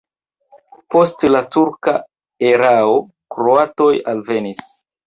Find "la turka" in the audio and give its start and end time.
1.35-1.95